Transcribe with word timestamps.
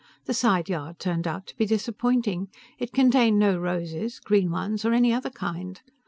The 0.25 0.33
side 0.33 0.67
yard 0.67 0.97
turned 0.97 1.27
out 1.27 1.45
to 1.45 1.55
be 1.55 1.67
disappointing. 1.67 2.47
It 2.79 2.91
contained 2.91 3.37
no 3.37 3.59
roses 3.59 4.17
green 4.19 4.49
ones, 4.49 4.83
or 4.83 4.93
any 4.93 5.13
other 5.13 5.29
kind. 5.29 5.79